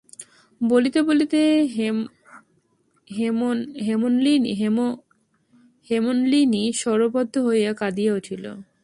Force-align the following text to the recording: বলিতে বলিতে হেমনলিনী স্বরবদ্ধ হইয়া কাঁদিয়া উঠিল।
বলিতে 0.61 0.99
বলিতে 1.01 1.39
হেমনলিনী 5.87 6.63
স্বরবদ্ধ 6.73 7.33
হইয়া 7.47 7.71
কাঁদিয়া 7.73 8.11
উঠিল। 8.13 8.45